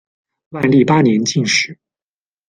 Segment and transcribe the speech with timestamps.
[0.49, 1.77] 万历八年进士。